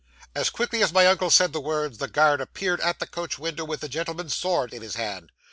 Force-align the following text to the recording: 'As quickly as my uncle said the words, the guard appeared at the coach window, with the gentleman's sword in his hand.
'As 0.35 0.49
quickly 0.49 0.81
as 0.81 0.91
my 0.91 1.05
uncle 1.05 1.29
said 1.29 1.53
the 1.53 1.61
words, 1.61 1.99
the 1.99 2.07
guard 2.07 2.41
appeared 2.41 2.81
at 2.81 2.97
the 2.97 3.05
coach 3.05 3.37
window, 3.37 3.63
with 3.65 3.81
the 3.81 3.87
gentleman's 3.87 4.33
sword 4.33 4.73
in 4.73 4.81
his 4.81 4.95
hand. 4.95 5.31